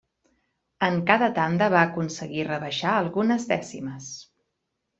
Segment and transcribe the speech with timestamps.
[0.87, 4.09] En cada tanda va aconseguir rebaixar algunes dècimes.